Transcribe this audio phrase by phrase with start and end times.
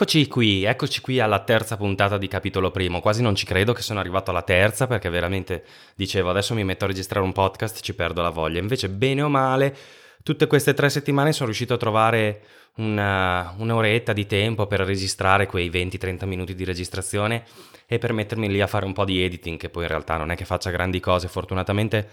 [0.00, 3.00] Eccoci qui, eccoci qui alla terza puntata di capitolo primo.
[3.00, 5.64] Quasi non ci credo che sono arrivato alla terza perché veramente
[5.96, 8.60] dicevo adesso mi metto a registrare un podcast, ci perdo la voglia.
[8.60, 9.76] Invece, bene o male,
[10.22, 12.42] tutte queste tre settimane sono riuscito a trovare
[12.76, 17.42] una, un'oretta di tempo per registrare quei 20-30 minuti di registrazione
[17.84, 20.30] e per mettermi lì a fare un po' di editing, che poi in realtà non
[20.30, 21.26] è che faccia grandi cose.
[21.26, 22.08] Fortunatamente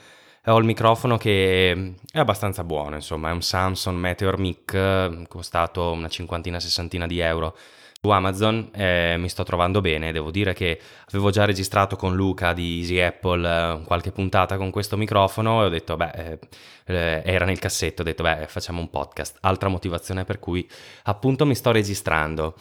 [0.46, 6.10] ho il microfono che è abbastanza buono, insomma, è un Samsung Meteor Mic, costato una
[6.10, 7.56] cinquantina, sessantina di euro
[8.06, 12.54] su Amazon, eh, mi sto trovando bene, devo dire che avevo già registrato con Luca
[12.54, 16.40] di Easy Apple eh, qualche puntata con questo microfono e ho detto, beh, eh,
[16.86, 20.70] eh, era nel cassetto, ho detto, beh, facciamo un podcast, altra motivazione per cui
[21.06, 22.56] appunto mi sto registrando.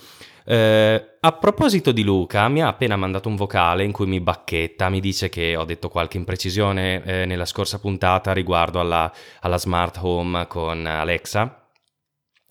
[0.47, 4.89] Eh, a proposito di Luca, mi ha appena mandato un vocale in cui mi bacchetta,
[4.89, 10.47] mi dice che ho detto qualche imprecisione nella scorsa puntata riguardo alla, alla smart home
[10.47, 11.59] con Alexa.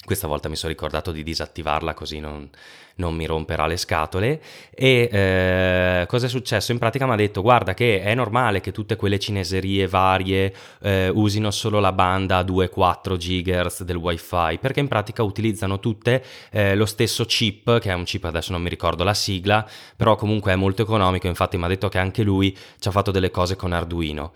[0.06, 2.50] Questa volta mi sono ricordato di disattivarla così non,
[2.96, 4.42] non mi romperà le scatole.
[4.70, 6.72] E eh, cosa è successo?
[6.72, 11.10] In pratica mi ha detto: Guarda, che è normale che tutte quelle cineserie varie eh,
[11.10, 16.86] usino solo la banda 2-4 GHz del WiFi, perché in pratica utilizzano tutte eh, lo
[16.86, 20.56] stesso chip, che è un chip, adesso non mi ricordo la sigla, però comunque è
[20.56, 21.28] molto economico.
[21.28, 24.34] Infatti, mi ha detto che anche lui ci ha fatto delle cose con Arduino.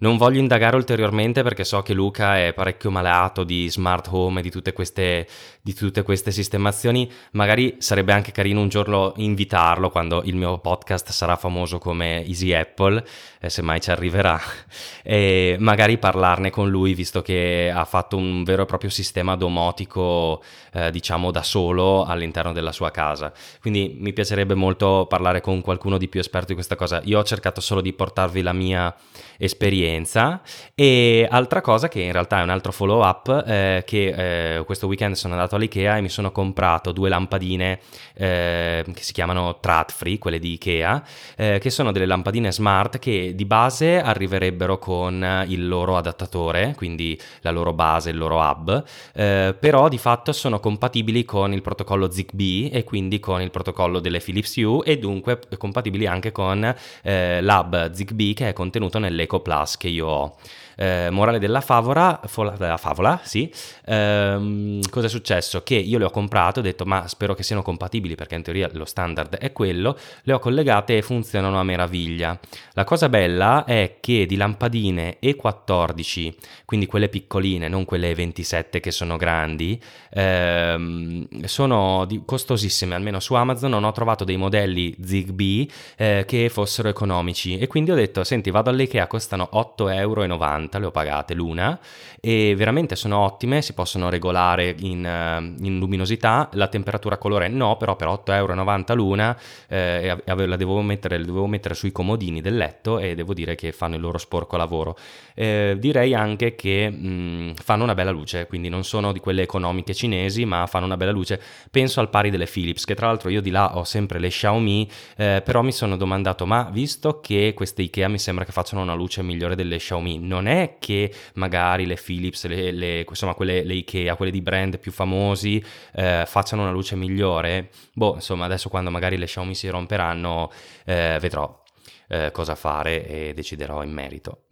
[0.00, 4.42] Non voglio indagare ulteriormente perché so che Luca è parecchio malato di smart home e
[4.42, 5.26] di tutte queste,
[5.60, 7.10] di tutte queste sistemazioni.
[7.32, 12.54] Magari sarebbe anche carino un giorno invitarlo quando il mio podcast sarà famoso come Easy
[12.54, 13.04] Apple,
[13.40, 14.40] eh, se mai ci arriverà,
[15.04, 20.42] e magari parlarne con lui visto che ha fatto un vero e proprio sistema domotico,
[20.72, 23.32] eh, diciamo da solo all'interno della sua casa.
[23.60, 27.00] Quindi mi piacerebbe molto parlare con qualcuno di più esperto di questa cosa.
[27.04, 28.94] Io ho cercato solo di portarvi la mia
[29.36, 30.42] esperienza
[30.74, 34.86] e altra cosa che in realtà è un altro follow up eh, che eh, questo
[34.86, 37.80] weekend sono andato all'Ikea e mi sono comprato due lampadine
[38.14, 41.02] eh, che si chiamano Tradfree, quelle di Ikea,
[41.36, 47.18] eh, che sono delle lampadine smart che di base arriverebbero con il loro adattatore, quindi
[47.40, 52.10] la loro base, il loro hub, eh, però di fatto sono compatibili con il protocollo
[52.10, 57.42] ZigBee e quindi con il protocollo delle Philips Hue e dunque compatibili anche con eh,
[57.42, 60.36] l'hub ZigBee che è contenuto nelle Eco Plus che io ho.
[60.80, 63.52] Eh, morale della favola, fola, della favola, sì.
[63.84, 65.62] Ehm, cosa è successo?
[65.62, 68.66] Che io le ho comprate, ho detto ma spero che siano compatibili perché in teoria
[68.72, 72.38] lo standard è quello, le ho collegate e funzionano a meraviglia.
[72.72, 76.32] La cosa bella è che di lampadine E14,
[76.64, 79.78] quindi quelle piccoline, non quelle E27 che sono grandi,
[80.14, 86.88] ehm, sono costosissime, almeno su Amazon non ho trovato dei modelli Zigbee eh, che fossero
[86.88, 91.78] economici e quindi ho detto senti vado all'Ikea, costano 8,90 euro le ho pagate l'una
[92.20, 97.76] e veramente sono ottime, si possono regolare in, uh, in luminosità, la temperatura colore no,
[97.76, 99.38] però per 8,90 euro l'una
[99.68, 103.72] eh, la devo mettere, la devo mettere sui comodini del letto e devo dire che
[103.72, 104.96] fanno il loro sporco lavoro.
[105.34, 109.94] Eh, direi anche che mh, fanno una bella luce, quindi non sono di quelle economiche
[109.94, 111.40] cinesi, ma fanno una bella luce.
[111.70, 114.90] Penso al pari delle Philips, che tra l'altro io di là ho sempre le Xiaomi,
[115.16, 118.94] eh, però mi sono domandato, ma visto che queste Ikea mi sembra che facciano una
[118.94, 123.74] luce migliore delle Xiaomi, non è che magari le Philips, le, le, insomma quelle le
[123.74, 125.62] Ikea, quelle di brand più famosi
[125.94, 127.70] eh, facciano una luce migliore?
[127.92, 130.50] Boh, insomma adesso quando magari le Xiaomi si romperanno
[130.84, 131.62] eh, vedrò
[132.08, 134.42] eh, cosa fare e deciderò in merito.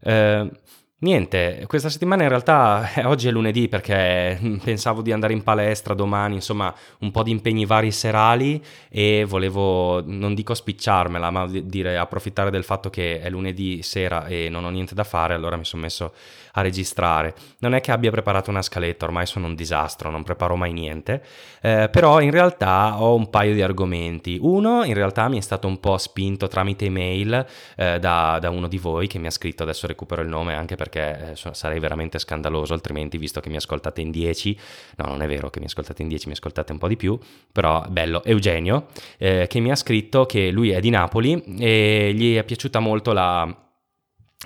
[0.00, 0.50] Eh,
[0.98, 5.42] Niente, questa settimana in realtà eh, oggi è lunedì perché mm, pensavo di andare in
[5.42, 11.46] palestra domani, insomma un po' di impegni vari serali e volevo, non dico spicciarmela, ma
[11.48, 15.58] dire approfittare del fatto che è lunedì sera e non ho niente da fare, allora
[15.58, 16.14] mi sono messo
[16.52, 17.34] a registrare.
[17.58, 21.22] Non è che abbia preparato una scaletta, ormai sono un disastro, non preparo mai niente,
[21.60, 24.38] eh, però in realtà ho un paio di argomenti.
[24.40, 28.66] Uno in realtà mi è stato un po' spinto tramite email eh, da, da uno
[28.66, 31.78] di voi che mi ha scritto, adesso recupero il nome anche perché perché eh, sarei
[31.80, 34.58] veramente scandaloso altrimenti visto che mi ascoltate in 10,
[34.96, 37.18] no non è vero che mi ascoltate in 10, mi ascoltate un po' di più,
[37.52, 38.86] però bello, Eugenio,
[39.18, 43.12] eh, che mi ha scritto che lui è di Napoli e gli è piaciuta molto
[43.12, 43.65] la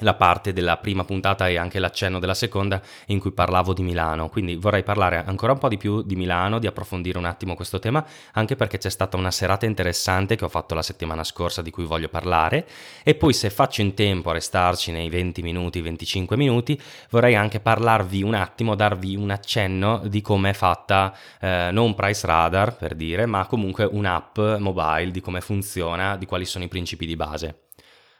[0.00, 4.28] la parte della prima puntata e anche l'accenno della seconda in cui parlavo di Milano,
[4.28, 7.78] quindi vorrei parlare ancora un po' di più di Milano, di approfondire un attimo questo
[7.78, 11.70] tema, anche perché c'è stata una serata interessante che ho fatto la settimana scorsa di
[11.70, 12.66] cui voglio parlare
[13.02, 16.80] e poi se faccio in tempo a restarci nei 20 minuti, 25 minuti,
[17.10, 22.26] vorrei anche parlarvi un attimo, darvi un accenno di come è fatta eh, non Price
[22.26, 27.06] Radar per dire, ma comunque un'app mobile, di come funziona, di quali sono i principi
[27.06, 27.68] di base.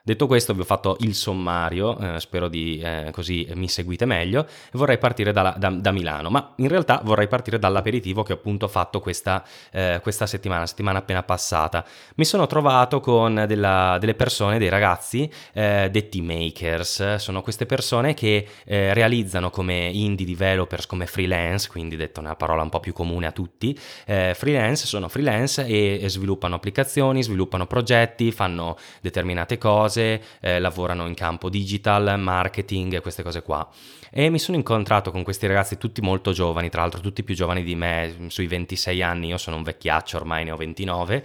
[0.03, 4.47] Detto questo, vi ho fatto il sommario, eh, spero di eh, così mi seguite meglio,
[4.73, 8.67] vorrei partire da, da, da, Milano, ma in realtà vorrei partire dall'aperitivo che ho appunto
[8.67, 11.85] fatto questa, eh, questa settimana, settimana appena passata.
[12.15, 18.15] Mi sono trovato con della, delle persone, dei ragazzi eh, detti makers, sono queste persone
[18.15, 22.95] che eh, realizzano come indie developers, come freelance, quindi detto una parola un po' più
[22.95, 29.59] comune a tutti, eh, freelance, sono freelance e, e sviluppano applicazioni, sviluppano progetti, fanno determinate
[29.59, 33.69] cose cose, eh, lavorano in campo digital, marketing, queste cose qua.
[34.13, 37.63] E mi sono incontrato con questi ragazzi tutti molto giovani, tra l'altro tutti più giovani
[37.63, 41.25] di me, sui 26 anni, io sono un vecchiaccio, ormai ne ho 29,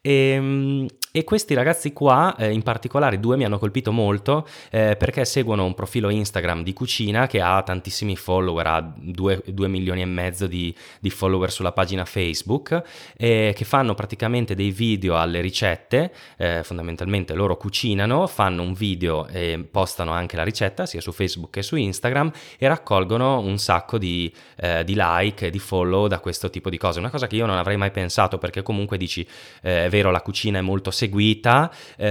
[0.00, 0.86] e, ehm,
[1.16, 5.64] e questi ragazzi qua, eh, in particolare due, mi hanno colpito molto eh, perché seguono
[5.64, 10.76] un profilo Instagram di cucina che ha tantissimi follower, ha 2, milioni e mezzo di,
[11.00, 12.82] di, follower sulla pagina Facebook,
[13.16, 19.26] eh, che fanno praticamente dei video alle ricette, eh, fondamentalmente loro cucinano, fanno un video
[19.28, 23.96] e postano anche la ricetta sia su Facebook che su Instagram e raccolgono un sacco
[23.96, 26.98] di, eh, di like, di follow da questo tipo di cose.
[26.98, 29.26] Una cosa che io non avrei mai pensato perché comunque dici,
[29.62, 32.06] eh, è vero, la cucina è molto seguita, seguita, eh,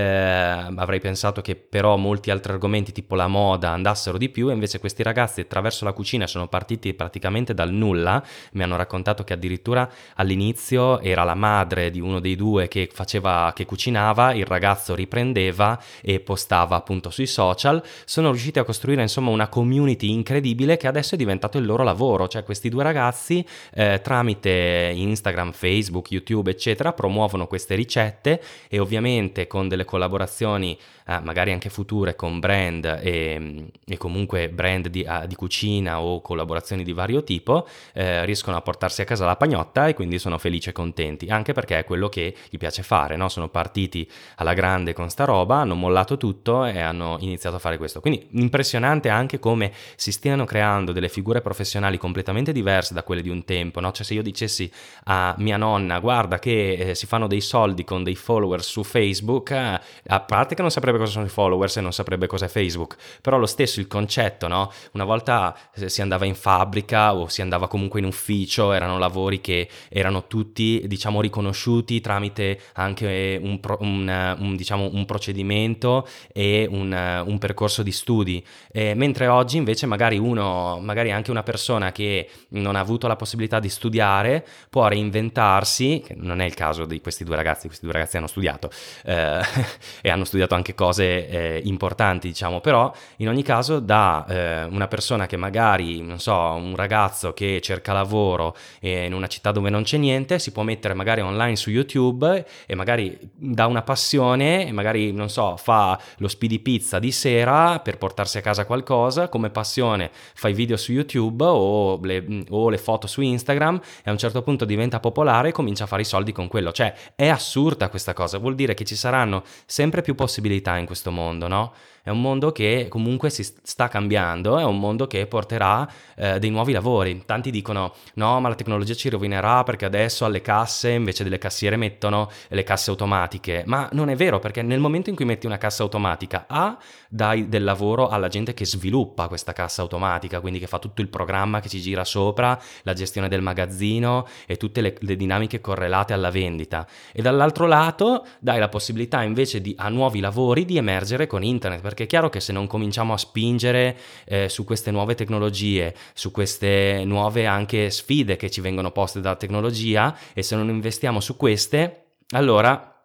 [0.76, 4.80] avrei pensato che però molti altri argomenti tipo la moda andassero di più, e invece
[4.80, 9.90] questi ragazzi attraverso la cucina sono partiti praticamente dal nulla, mi hanno raccontato che addirittura
[10.16, 15.80] all'inizio era la madre di uno dei due che faceva, che cucinava, il ragazzo riprendeva
[16.02, 21.16] e postava appunto sui social, sono riusciti a costruire insomma una community incredibile che adesso
[21.16, 26.94] è diventato il loro lavoro, cioè questi due ragazzi eh, tramite Instagram, Facebook, YouTube eccetera
[26.94, 28.42] promuovono queste ricette
[28.76, 30.78] e ovviamente con delle collaborazioni
[31.08, 36.20] eh, magari anche future con brand e, e comunque brand di, uh, di, cucina o
[36.20, 40.40] collaborazioni di vario tipo eh, riescono a portarsi a casa la pagnotta e quindi sono
[40.40, 43.30] felici e contenti anche perché è quello che gli piace fare no?
[43.30, 47.78] sono partiti alla grande con sta roba hanno mollato tutto e hanno iniziato a fare
[47.78, 53.22] questo quindi impressionante anche come si stiano creando delle figure professionali completamente diverse da quelle
[53.22, 53.92] di un tempo no?
[53.92, 54.72] cioè se io dicessi
[55.04, 59.52] a mia nonna guarda che eh, si fanno dei soldi con dei followers su Facebook
[59.52, 62.96] eh, a parte che non saprebbe cosa sono i followers e non saprebbe cos'è Facebook,
[63.22, 64.72] però lo stesso il concetto, no?
[64.94, 65.56] Una volta
[65.86, 70.84] si andava in fabbrica o si andava comunque in ufficio, erano lavori che erano tutti,
[70.86, 77.92] diciamo, riconosciuti tramite anche un, un, un, diciamo, un procedimento e un, un, percorso di
[77.92, 83.08] studi, e mentre oggi invece magari uno, magari anche una persona che non ha avuto
[83.08, 87.68] la possibilità di studiare può reinventarsi, che non è il caso di questi due ragazzi,
[87.68, 88.70] questi due ragazzi hanno studiato
[89.04, 89.42] eh,
[90.02, 94.88] e hanno studiato anche cose eh, importanti, diciamo, però in ogni caso da eh, una
[94.88, 99.84] persona che magari, non so, un ragazzo che cerca lavoro in una città dove non
[99.84, 105.12] c'è niente, si può mettere magari online su YouTube e magari dà una passione magari,
[105.12, 110.12] non so, fa lo speedy pizza di sera per portarsi a casa qualcosa, come passione
[110.12, 114.18] fa i video su YouTube o le, o le foto su Instagram e a un
[114.18, 116.72] certo punto diventa popolare e comincia a fare i soldi con quello.
[116.72, 121.12] Cioè, è assurda questa cosa, vuol dire che ci saranno sempre più possibilità in questo
[121.12, 121.74] mondo, no?
[122.06, 126.52] È un mondo che comunque si sta cambiando, è un mondo che porterà eh, dei
[126.52, 127.24] nuovi lavori.
[127.26, 131.78] Tanti dicono no, ma la tecnologia ci rovinerà perché adesso alle casse invece delle cassiere
[131.78, 133.64] mettono le casse automatiche.
[133.66, 136.78] Ma non è vero perché nel momento in cui metti una cassa automatica, A,
[137.10, 141.08] dai del lavoro alla gente che sviluppa questa cassa automatica, quindi che fa tutto il
[141.08, 146.14] programma che ci gira sopra, la gestione del magazzino e tutte le, le dinamiche correlate
[146.14, 146.86] alla vendita.
[147.12, 151.94] E dall'altro lato dai la possibilità invece di, a nuovi lavori di emergere con internet
[151.96, 156.30] perché è chiaro che se non cominciamo a spingere eh, su queste nuove tecnologie, su
[156.30, 161.38] queste nuove anche sfide che ci vengono poste dalla tecnologia e se non investiamo su
[161.38, 163.02] queste, allora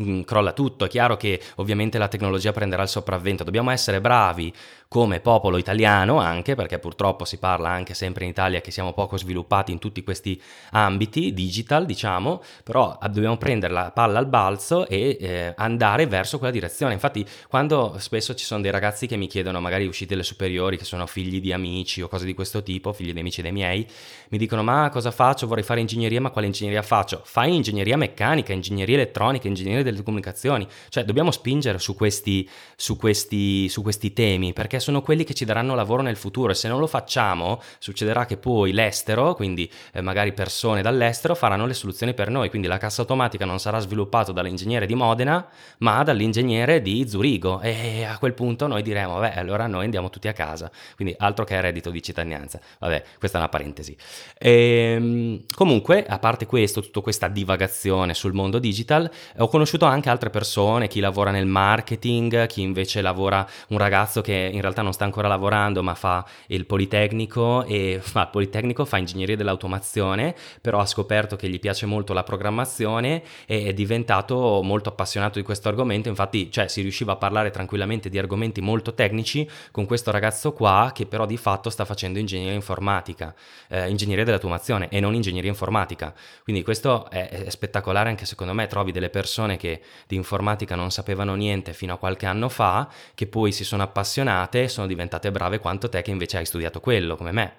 [0.00, 0.86] mm, crolla tutto.
[0.86, 4.50] È chiaro che ovviamente la tecnologia prenderà il sopravvento, dobbiamo essere bravi
[4.92, 9.16] come popolo italiano anche, perché purtroppo si parla anche sempre in Italia che siamo poco
[9.16, 10.38] sviluppati in tutti questi
[10.72, 16.52] ambiti digital, diciamo, però dobbiamo prendere la palla al balzo e eh, andare verso quella
[16.52, 16.92] direzione.
[16.92, 20.84] Infatti, quando spesso ci sono dei ragazzi che mi chiedono, magari usciti dalle superiori, che
[20.84, 23.88] sono figli di amici o cose di questo tipo, figli di amici dei miei,
[24.28, 25.46] mi dicono: Ma cosa faccio?
[25.46, 27.22] Vorrei fare ingegneria, ma quale ingegneria faccio?
[27.24, 30.68] Fai ingegneria meccanica, ingegneria elettronica, ingegneria delle comunicazioni.
[30.90, 32.46] Cioè, dobbiamo spingere su questi,
[32.76, 36.54] su questi, su questi temi perché sono quelli che ci daranno lavoro nel futuro e
[36.54, 41.74] se non lo facciamo succederà che poi l'estero, quindi eh, magari persone dall'estero, faranno le
[41.74, 45.46] soluzioni per noi, quindi la cassa automatica non sarà sviluppata dall'ingegnere di Modena,
[45.78, 47.60] ma dall'ingegnere di Zurigo.
[47.60, 51.44] E a quel punto noi diremo, vabbè, allora noi andiamo tutti a casa, quindi altro
[51.44, 53.96] che reddito di cittadinanza, vabbè, questa è una parentesi.
[54.38, 60.08] E, ehm, comunque, a parte questo, tutta questa divagazione sul mondo digital, ho conosciuto anche
[60.08, 64.94] altre persone, chi lavora nel marketing, chi invece lavora, un ragazzo che in realtà non
[64.94, 70.78] sta ancora lavorando ma fa il Politecnico e fa il Politecnico, fa ingegneria dell'automazione, però
[70.78, 75.68] ha scoperto che gli piace molto la programmazione e è diventato molto appassionato di questo
[75.68, 80.52] argomento, infatti cioè, si riusciva a parlare tranquillamente di argomenti molto tecnici con questo ragazzo
[80.52, 83.34] qua che però di fatto sta facendo ingegneria informatica,
[83.68, 86.14] eh, ingegneria dell'automazione e non ingegneria informatica.
[86.44, 90.90] Quindi questo è, è spettacolare anche secondo me, trovi delle persone che di informatica non
[90.90, 95.58] sapevano niente fino a qualche anno fa, che poi si sono appassionate sono diventate brave
[95.58, 97.52] quanto te che invece hai studiato quello, come me.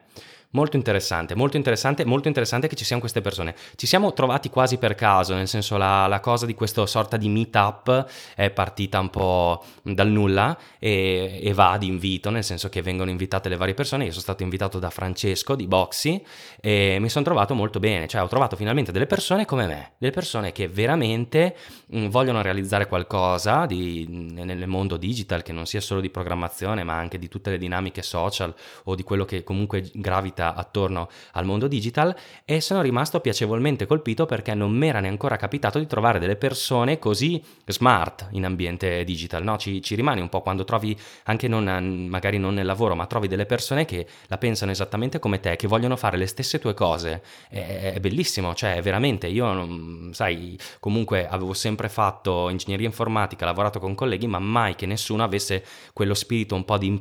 [0.56, 3.56] Molto interessante, molto interessante, molto interessante che ci siano queste persone.
[3.76, 7.28] Ci siamo trovati quasi per caso, nel senso la, la cosa di questa sorta di
[7.28, 8.06] meetup
[8.36, 13.10] è partita un po' dal nulla e, e, va di invito, nel senso che vengono
[13.10, 14.04] invitate le varie persone.
[14.04, 16.24] Io sono stato invitato da Francesco di Boxy
[16.62, 20.12] e mi sono trovato molto bene, cioè ho trovato finalmente delle persone come me, delle
[20.12, 21.56] persone che veramente
[21.88, 27.18] vogliono realizzare qualcosa di, nel mondo digital, che non sia solo di programmazione, ma anche
[27.18, 31.68] di tutte le dinamiche social o di quello che comunque gravita vita attorno al mondo
[31.68, 36.36] digital e sono rimasto piacevolmente colpito perché non mi era neanche capitato di trovare delle
[36.36, 39.58] persone così smart in ambiente digital, no?
[39.58, 41.64] ci, ci rimani un po' quando trovi anche non,
[42.10, 45.68] magari non nel lavoro, ma trovi delle persone che la pensano esattamente come te, che
[45.68, 51.54] vogliono fare le stesse tue cose, è, è bellissimo, cioè veramente io, sai, comunque avevo
[51.54, 56.66] sempre fatto ingegneria informatica, lavorato con colleghi, ma mai che nessuno avesse quello spirito un
[56.66, 56.94] po' di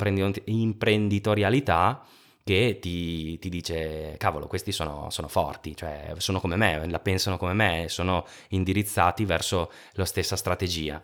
[0.45, 2.03] imprenditorialità
[2.45, 7.37] che ti, ti, dice cavolo questi sono, sono, forti, cioè sono come me, la pensano
[7.37, 11.03] come me, sono indirizzati verso la stessa strategia.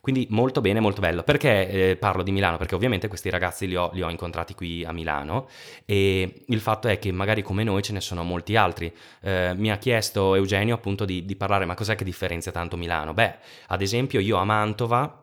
[0.00, 1.22] Quindi molto bene, molto bello.
[1.22, 2.56] Perché eh, parlo di Milano?
[2.56, 5.48] Perché ovviamente questi ragazzi li ho, li ho, incontrati qui a Milano
[5.84, 8.92] e il fatto è che magari come noi ce ne sono molti altri.
[9.20, 13.12] Eh, mi ha chiesto Eugenio appunto di, di parlare, ma cos'è che differenzia tanto Milano?
[13.12, 15.20] Beh, ad esempio io a Mantova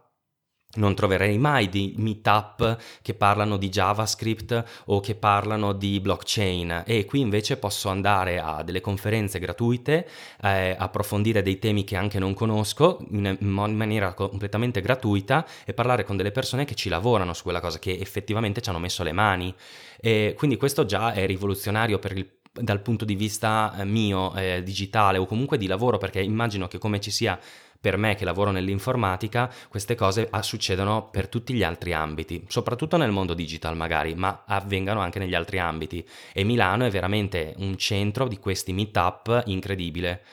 [0.77, 7.05] non troverei mai di meetup che parlano di JavaScript o che parlano di blockchain e
[7.05, 10.07] qui invece posso andare a delle conferenze gratuite,
[10.41, 16.03] eh, approfondire dei temi che anche non conosco in, in, maniera completamente gratuita e parlare
[16.03, 19.11] con delle persone che ci lavorano su quella cosa, che effettivamente ci hanno messo le
[19.11, 19.53] mani.
[19.99, 25.17] E quindi questo già è rivoluzionario il, dal punto di vista eh, mio, eh, digitale
[25.17, 27.39] o comunque di lavoro, perché immagino che come ci sia
[27.79, 32.97] per me che lavoro nell'informatica, queste cose ah, succedono per tutti gli altri ambiti, soprattutto
[32.97, 36.05] nel mondo digital magari, ma avvengano anche negli altri ambiti.
[36.33, 40.23] E Milano è veramente un centro di questi meetup incredibile.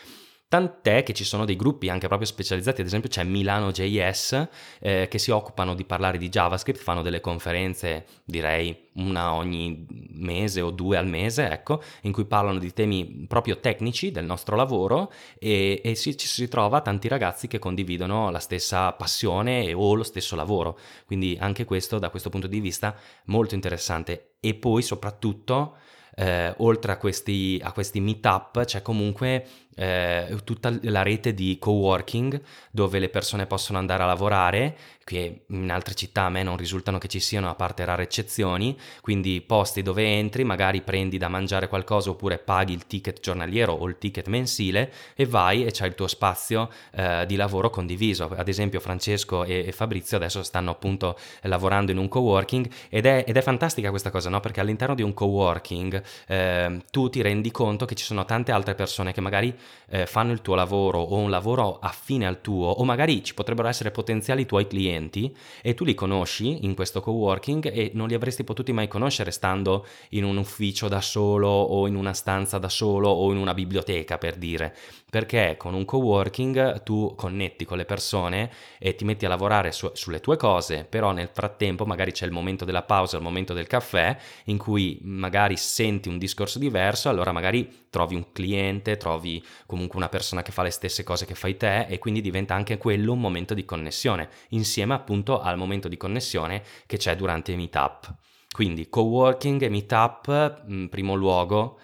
[0.55, 5.09] Tant'è che ci sono dei gruppi anche proprio specializzati, ad esempio c'è Milano JS eh,
[5.11, 10.71] che si occupano di parlare di JavaScript, fanno delle conferenze, direi una ogni mese o
[10.71, 15.81] due al mese, ecco, in cui parlano di temi proprio tecnici del nostro lavoro e,
[15.83, 20.37] e si, ci si trova tanti ragazzi che condividono la stessa passione o lo stesso
[20.37, 20.79] lavoro.
[21.05, 22.95] Quindi anche questo da questo punto di vista
[23.25, 24.35] molto interessante.
[24.39, 25.79] E poi soprattutto
[26.17, 29.47] eh, oltre a questi, a questi meetup c'è comunque
[29.77, 32.41] eh, tutta la rete di coworking
[32.71, 36.99] dove le persone possono andare a lavorare, che in altre città a me non risultano
[36.99, 41.69] che ci siano a parte rare eccezioni, quindi posti dove entri, magari prendi da mangiare
[41.69, 45.95] qualcosa oppure paghi il ticket giornaliero o il ticket mensile e vai e c'hai il
[45.95, 48.31] tuo spazio eh, di lavoro condiviso.
[48.35, 53.25] Ad esempio Francesco e, e, Fabrizio adesso stanno appunto lavorando in un coworking ed è,
[53.27, 54.41] ed è fantastica questa cosa, no?
[54.41, 58.75] Perché all'interno di un coworking eh, tu ti rendi conto che ci sono tante altre
[58.75, 59.55] persone che magari
[59.89, 63.69] eh, fanno il tuo lavoro o un lavoro affine al tuo o magari ci potrebbero
[63.69, 68.45] essere potenziali tuoi clienti e tu li conosci in questo coworking e non li avresti
[68.45, 73.09] potuti mai conoscere stando in un ufficio da solo o in una stanza da solo
[73.09, 74.75] o in una biblioteca per dire
[75.15, 79.89] perché con un coworking tu connetti con le persone e ti metti a lavorare su,
[79.95, 83.69] sulle tue cose, però nel frattempo magari c'è il momento della pausa, il momento del
[83.69, 84.17] caffè,
[84.47, 90.09] in cui magari senti un discorso diverso, allora magari trovi un cliente, trovi comunque una
[90.09, 93.21] persona che fa le stesse cose che fai te e quindi diventa anche quello un
[93.21, 98.13] momento di connessione, insieme appunto al momento di connessione che c'è durante i meetup.
[98.51, 101.79] Quindi coworking e meetup in primo luogo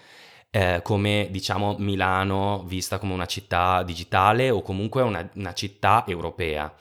[0.51, 6.75] eh, come diciamo Milano vista come una città digitale o comunque una, una città europea.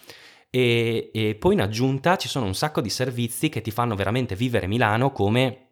[0.50, 4.36] E, e poi in aggiunta ci sono un sacco di servizi che ti fanno veramente
[4.36, 5.69] vivere Milano come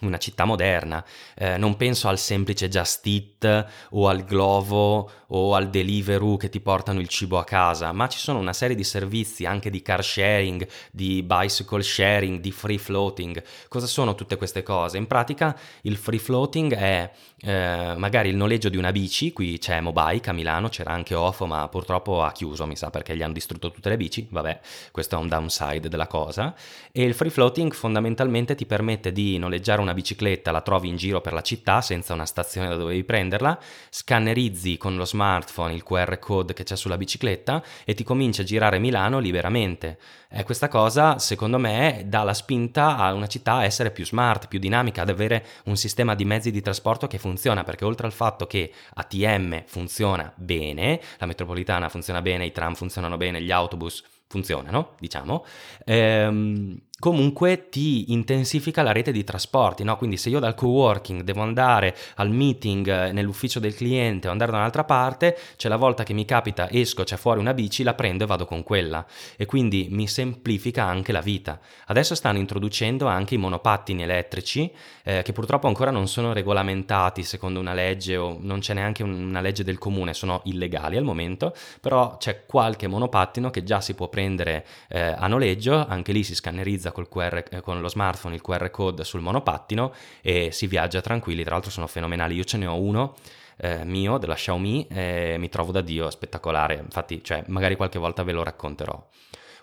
[0.00, 5.70] una città moderna, eh, non penso al semplice Just Eat o al Glovo o al
[5.70, 9.44] Deliveroo che ti portano il cibo a casa, ma ci sono una serie di servizi
[9.44, 13.42] anche di car sharing, di bicycle sharing, di free floating.
[13.68, 14.96] Cosa sono tutte queste cose?
[14.96, 17.10] In pratica il free floating è
[17.40, 21.46] eh, magari il noleggio di una bici, qui c'è Mobike a Milano, c'era anche Ofo
[21.46, 24.58] ma purtroppo ha chiuso, mi sa perché gli hanno distrutto tutte le bici, vabbè,
[24.90, 26.54] questo è un downside della cosa,
[26.90, 31.20] e il free floating fondamentalmente ti permette di noleggiare una bicicletta, la trovi in giro
[31.20, 35.84] per la città senza una stazione da dove devi prenderla, scannerizzi con lo smartphone il
[35.84, 39.98] QR code che c'è sulla bicicletta e ti cominci a girare Milano liberamente.
[40.30, 44.46] E questa cosa, secondo me, dà la spinta a una città a essere più smart,
[44.46, 47.27] più dinamica, ad avere un sistema di mezzi di trasporto che funziona,
[47.64, 53.16] perché oltre al fatto che ATM funziona bene, la metropolitana funziona bene, i tram funzionano
[53.16, 55.44] bene, gli autobus funzionano, diciamo,
[55.84, 59.96] ehm, comunque ti intensifica la rete di trasporti, no?
[59.96, 64.50] Quindi se io dal co-working devo andare al meeting eh, nell'ufficio del cliente o andare
[64.50, 67.94] da un'altra parte, c'è la volta che mi capita, esco, c'è fuori una bici, la
[67.94, 71.60] prendo e vado con quella e quindi mi semplifica anche la vita.
[71.86, 74.70] Adesso stanno introducendo anche i monopattini elettrici
[75.04, 79.40] eh, che purtroppo ancora non sono regolamentati secondo una legge o non c'è neanche una
[79.40, 84.08] legge del comune, sono illegali al momento, però c'è qualche monopattino che già si può
[84.08, 88.42] prendere eh, a noleggio, anche lì si scannerizza utilizza QR, eh, con lo smartphone il
[88.42, 92.66] QR code sul monopattino e si viaggia tranquilli, tra l'altro sono fenomenali, io ce ne
[92.66, 93.14] ho uno
[93.56, 98.22] eh, mio della Xiaomi e mi trovo da Dio, spettacolare, infatti cioè, magari qualche volta
[98.22, 99.06] ve lo racconterò.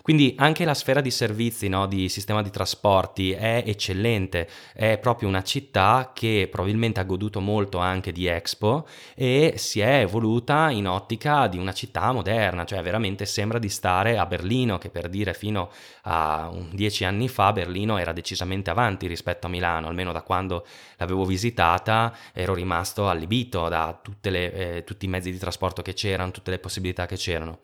[0.06, 5.26] Quindi anche la sfera di servizi, no, di sistema di trasporti è eccellente, è proprio
[5.26, 8.86] una città che probabilmente ha goduto molto anche di Expo
[9.16, 14.16] e si è evoluta in ottica di una città moderna, cioè veramente sembra di stare
[14.16, 15.72] a Berlino, che per dire fino
[16.02, 20.64] a dieci anni fa Berlino era decisamente avanti rispetto a Milano, almeno da quando
[20.98, 26.30] l'avevo visitata ero rimasto allibito da le, eh, tutti i mezzi di trasporto che c'erano,
[26.30, 27.58] tutte le possibilità che c'erano.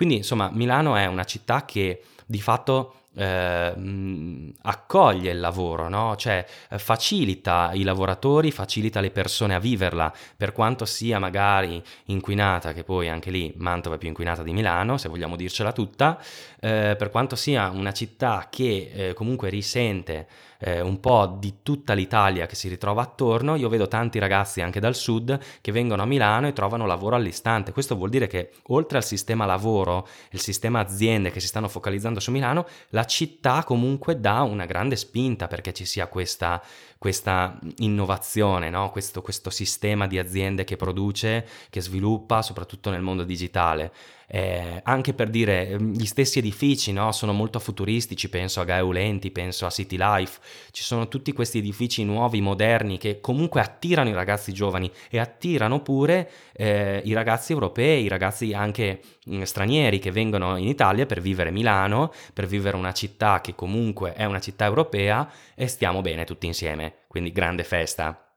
[0.00, 6.16] Quindi insomma Milano è una città che di fatto eh, accoglie il lavoro, no?
[6.16, 6.42] cioè
[6.78, 13.10] facilita i lavoratori, facilita le persone a viverla, per quanto sia magari inquinata, che poi
[13.10, 16.18] anche lì Mantova è più inquinata di Milano, se vogliamo dircela tutta,
[16.60, 20.26] eh, per quanto sia una città che eh, comunque risente
[20.60, 24.80] eh, un po' di tutta l'Italia che si ritrova attorno, io vedo tanti ragazzi anche
[24.80, 27.72] dal sud che vengono a Milano e trovano lavoro all'istante.
[27.72, 32.20] Questo vuol dire che oltre al sistema lavoro, il sistema aziende che si stanno focalizzando
[32.20, 36.62] su Milano, la città comunque dà una grande spinta perché ci sia questa,
[37.00, 38.90] questa innovazione, no?
[38.90, 43.90] questo, questo sistema di aziende che produce, che sviluppa, soprattutto nel mondo digitale.
[44.32, 47.10] Eh, anche per dire, ehm, gli stessi edifici no?
[47.10, 52.04] sono molto futuristici, penso a Gaeulenti, penso a City Life, ci sono tutti questi edifici
[52.04, 58.04] nuovi, moderni, che comunque attirano i ragazzi giovani e attirano pure eh, i ragazzi europei,
[58.04, 62.92] i ragazzi anche mm, stranieri che vengono in Italia per vivere Milano, per vivere una
[62.92, 68.36] città che comunque è una città europea e stiamo bene tutti insieme, quindi grande festa.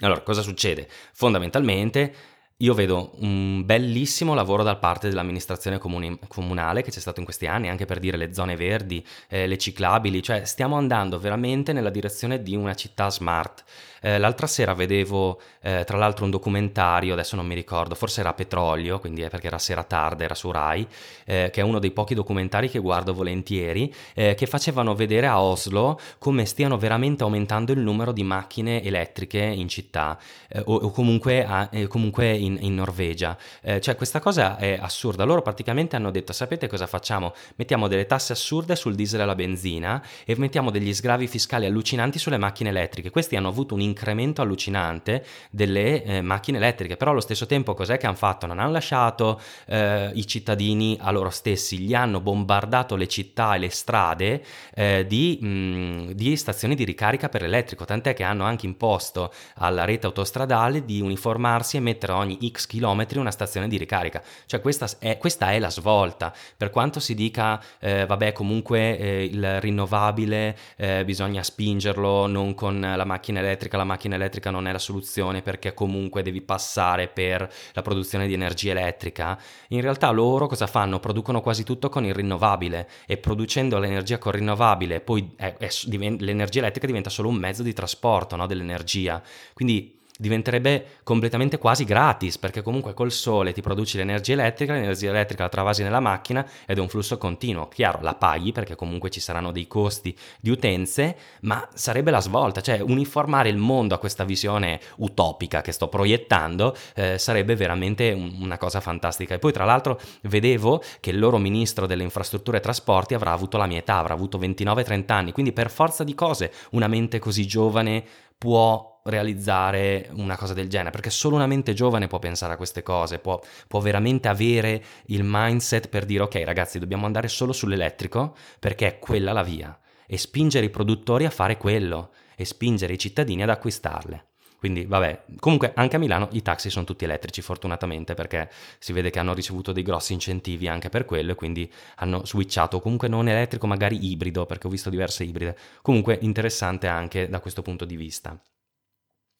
[0.00, 0.86] Allora, cosa succede?
[1.14, 2.14] Fondamentalmente
[2.58, 7.46] io vedo un bellissimo lavoro da parte dell'amministrazione comuni- comunale che c'è stato in questi
[7.46, 11.88] anni, anche per dire le zone verdi, eh, le ciclabili, cioè stiamo andando veramente nella
[11.88, 13.64] direzione di una città smart.
[14.04, 18.34] Eh, l'altra sera vedevo eh, tra l'altro un documentario, adesso non mi ricordo, forse era
[18.34, 20.86] Petrolio, quindi è perché era sera tarda, era su Rai,
[21.24, 25.40] eh, che è uno dei pochi documentari che guardo volentieri, eh, che facevano vedere a
[25.40, 30.90] Oslo come stiano veramente aumentando il numero di macchine elettriche in città eh, o, o,
[30.90, 33.38] comunque, a, eh, comunque in, in, Norvegia.
[33.80, 35.24] cioè questa cosa è assurda.
[35.24, 37.32] Loro praticamente hanno detto, sapete cosa facciamo?
[37.54, 42.18] Mettiamo delle tasse assurde sul diesel e alla benzina e mettiamo degli sgravi fiscali allucinanti
[42.18, 43.08] sulle macchine elettriche.
[43.08, 47.96] Questi hanno avuto un incremento allucinante delle eh, macchine elettriche, però allo stesso tempo cos'è
[47.96, 48.46] che hanno fatto?
[48.46, 53.58] Non hanno lasciato eh, i cittadini a loro stessi, gli hanno bombardato le città e
[53.58, 58.66] le strade eh, di, mh, di, stazioni di ricarica per l'elettrico, tant'è che hanno anche
[58.66, 64.22] imposto alla rete autostradale di uniformarsi e mettere ogni x chilometri una stazione di ricarica.
[64.46, 69.24] Cioè questa è, questa è la svolta, per quanto si dica eh, vabbè comunque eh,
[69.24, 74.72] il rinnovabile eh, bisogna spingerlo non con la macchina elettrica, la macchina elettrica non è
[74.72, 80.46] la soluzione perché comunque devi passare per la produzione di energia elettrica, in realtà loro
[80.46, 81.00] cosa fanno?
[81.00, 86.60] Producono quasi tutto con il rinnovabile e producendo l'energia con rinnovabile poi è, è, l'energia
[86.60, 89.22] elettrica diventa solo un mezzo di trasporto no, dell'energia.
[89.52, 95.42] Quindi diventerebbe completamente quasi gratis, perché comunque col sole ti produci l'energia elettrica, l'energia elettrica
[95.42, 97.66] la travasi nella macchina ed è un flusso continuo.
[97.66, 102.60] Chiaro, la paghi perché comunque ci saranno dei costi di utenze, ma sarebbe la svolta,
[102.60, 108.36] cioè uniformare il mondo a questa visione utopica che sto proiettando eh, sarebbe veramente un,
[108.40, 109.34] una cosa fantastica.
[109.34, 113.56] E poi tra l'altro vedevo che il loro ministro delle infrastrutture e trasporti avrà avuto
[113.56, 117.46] la mia età, avrà avuto 29-30 anni, quindi per forza di cose una mente così
[117.46, 118.04] giovane
[118.38, 122.82] può realizzare una cosa del genere, perché solo una mente giovane può pensare a queste
[122.82, 128.34] cose, può, può, veramente avere il mindset per dire ok ragazzi dobbiamo andare solo sull'elettrico
[128.58, 132.98] perché è quella la via e spingere i produttori a fare quello e spingere i
[132.98, 134.33] cittadini ad acquistarle.
[134.64, 139.10] Quindi vabbè, comunque anche a Milano i taxi sono tutti elettrici fortunatamente perché si vede
[139.10, 143.28] che hanno ricevuto dei grossi incentivi anche per quello e quindi hanno switchato comunque non
[143.28, 145.54] elettrico magari ibrido perché ho visto diverse ibride.
[145.82, 148.40] Comunque interessante anche da questo punto di vista.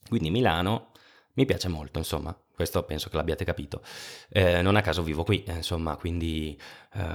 [0.07, 0.91] Quindi Milano
[1.37, 3.83] mi piace molto, insomma, questo penso che l'abbiate capito.
[4.29, 6.59] Eh, non a caso vivo qui, eh, insomma, quindi
[6.97, 7.15] eh,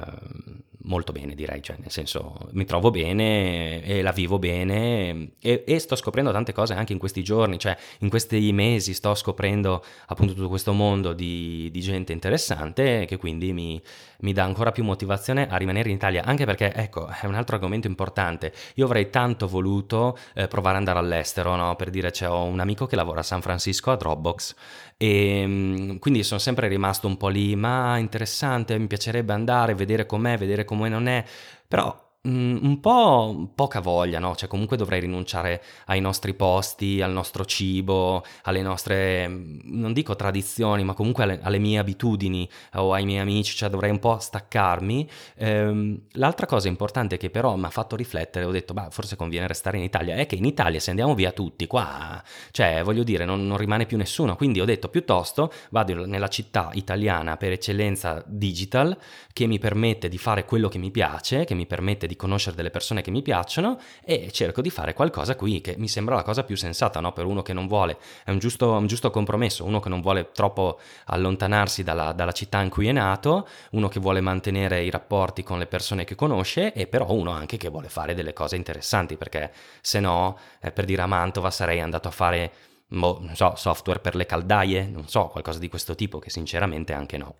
[0.83, 5.79] molto bene direi, cioè nel senso mi trovo bene e la vivo bene e, e,
[5.79, 10.33] sto scoprendo tante cose anche in questi giorni, cioè in questi mesi sto scoprendo appunto
[10.33, 13.81] tutto questo mondo di, di gente interessante che quindi mi,
[14.19, 17.55] mi, dà ancora più motivazione a rimanere in Italia, anche perché ecco è un altro
[17.55, 21.75] argomento importante, io avrei tanto voluto eh, provare ad andare all'estero, no?
[21.75, 24.55] per dire c'è un amico che lavora a San Francisco a Dropbox
[24.97, 30.05] e ehm, quindi sono sempre rimasto un po' lì, ma interessante, mi piacerebbe andare, vedere
[30.05, 31.23] com'è, vedere come non è,
[31.67, 34.35] però un po' poca voglia, no?
[34.35, 40.15] Cioè comunque dovrei rinunciare ai nostri posti, al nostro cibo, alle nostre, mm, non dico
[40.15, 44.19] tradizioni, ma comunque alle, alle mie abitudini o ai miei amici, cioè dovrei un po'
[44.19, 45.09] staccarmi.
[45.37, 49.47] Ehm, l'altra cosa importante che però mi ha fatto riflettere, ho detto, bah, forse conviene
[49.47, 53.25] restare in Italia, è che in Italia se andiamo via tutti, qua, cioè voglio dire,
[53.25, 58.23] non, non rimane più nessuno, quindi ho detto piuttosto vado nella città italiana per eccellenza
[58.25, 58.97] digital,
[59.33, 62.69] che mi permette di fare quello che mi piace, che mi permette di conoscere delle
[62.69, 66.43] persone che mi piacciono e cerco di fare qualcosa qui che mi sembra la cosa
[66.43, 67.13] più sensata no?
[67.13, 70.31] per uno che non vuole, è un giusto, un giusto, compromesso, uno che non vuole
[70.33, 75.43] troppo allontanarsi dalla, dalla città in cui è nato, uno che vuole mantenere i rapporti
[75.43, 79.15] con le persone che conosce e però uno anche che vuole fare delle cose interessanti
[79.15, 82.51] perché se no, eh, per dire a Mantova sarei andato a fare
[82.87, 86.93] boh, non so, software per le caldaie, non so, qualcosa di questo tipo che sinceramente
[86.93, 87.35] anche no.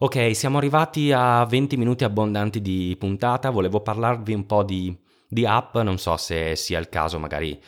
[0.00, 5.44] Ok, siamo arrivati a 20 minuti abbondanti di puntata, volevo parlarvi un po' di, di
[5.44, 7.60] app, non so se sia il caso, magari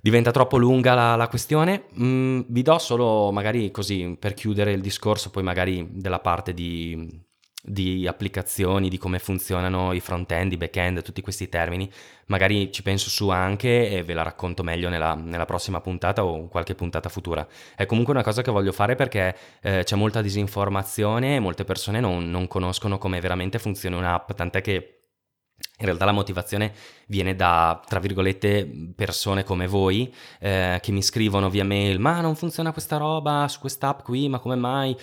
[0.00, 1.84] diventa troppo lunga la, la questione.
[1.96, 7.22] Mm, vi do solo magari così per chiudere il discorso, poi magari della parte di
[7.66, 11.90] di applicazioni, di come funzionano i front-end, i back-end, tutti questi termini.
[12.26, 16.48] Magari ci penso su anche e ve la racconto meglio nella, nella prossima puntata o
[16.48, 17.46] qualche puntata futura.
[17.74, 22.00] È comunque una cosa che voglio fare perché eh, c'è molta disinformazione e molte persone
[22.00, 24.98] non, non conoscono come veramente funziona un'app, tant'è che
[25.78, 26.72] in realtà la motivazione
[27.06, 32.36] viene da, tra virgolette, persone come voi eh, che mi scrivono via mail, ma non
[32.36, 34.96] funziona questa roba su quest'app qui, ma come mai?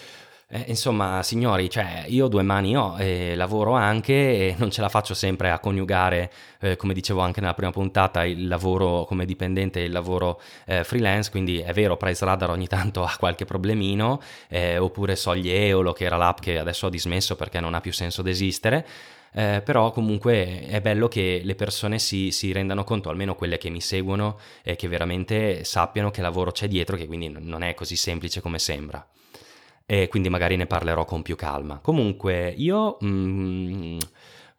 [0.54, 4.90] Eh, insomma, signori, cioè, io due mani ho e lavoro anche e non ce la
[4.90, 9.80] faccio sempre a coniugare, eh, come dicevo anche nella prima puntata, il lavoro come dipendente
[9.80, 14.22] e il lavoro eh, freelance, quindi è vero, Price Radar ogni tanto ha qualche problemino,
[14.50, 17.94] eh, oppure Sogli Eolo, che era l'app che adesso ho dismesso perché non ha più
[17.94, 18.86] senso d'esistere,
[19.32, 23.70] eh, però comunque è bello che le persone si, si, rendano conto, almeno quelle che
[23.70, 27.96] mi seguono, e che veramente sappiano che lavoro c'è dietro, che quindi non è così
[27.96, 29.08] semplice come sembra
[29.92, 31.80] e quindi magari ne parlerò con più calma.
[31.82, 33.98] Comunque io mm,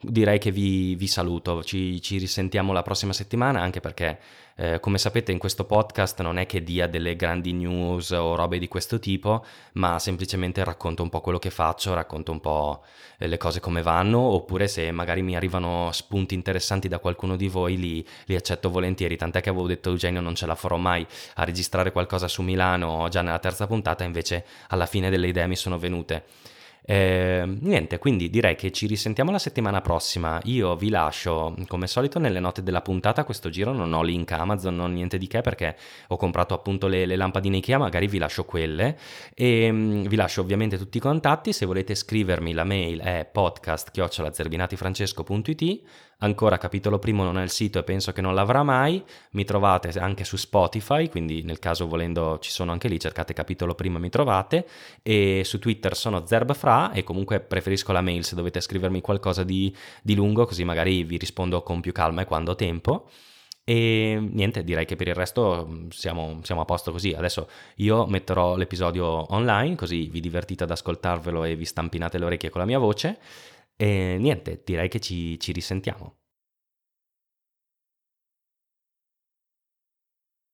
[0.03, 4.19] direi che vi, vi saluto, ci, ci, risentiamo la prossima settimana anche perché
[4.57, 8.59] eh, come sapete in questo podcast non è che dia delle grandi news o robe
[8.59, 12.83] di questo tipo, ma semplicemente racconto un po' quello che faccio, racconto un po'
[13.19, 17.49] eh, le cose come vanno, oppure se magari mi arrivano spunti interessanti da qualcuno di
[17.49, 21.07] voi li, li accetto volentieri, tant'è che avevo detto Eugenio non ce la farò mai
[21.35, 25.57] a registrare qualcosa su Milano già nella terza puntata, invece alla fine delle idee mi
[25.57, 26.25] sono venute.
[26.85, 30.41] Eh, niente, quindi direi che ci risentiamo la settimana prossima.
[30.45, 33.25] Io vi lascio, come solito, nelle note della puntata.
[33.25, 35.77] Questo giro non ho link Amazon, non niente di che perché
[36.09, 37.79] ho comprato appunto le, le lampadine Ikea.
[37.79, 38.99] Magari vi lascio quelle.
[39.35, 41.53] E um, vi lascio ovviamente tutti i contatti.
[41.53, 45.83] Se volete scrivermi, la mail è podcast-zerbinatifrancesco.it
[46.23, 49.89] Ancora capitolo primo non è il sito e penso che non l'avrà mai, mi trovate
[49.99, 54.01] anche su Spotify, quindi nel caso volendo ci sono anche lì, cercate capitolo primo e
[54.01, 54.65] mi trovate,
[55.03, 59.75] e su Twitter sono zerbfra e comunque preferisco la mail se dovete scrivermi qualcosa di,
[60.01, 63.09] di lungo, così magari vi rispondo con più calma e quando ho tempo.
[63.65, 67.13] E niente, direi che per il resto mm, siamo, siamo, a posto così.
[67.13, 72.51] Adesso io metterò l'episodio online, così vi divertite ad ascoltarvelo e vi stampinate le orecchie
[72.51, 73.19] con la mia voce.
[73.85, 76.22] E niente, direi che ci, ci risentiamo.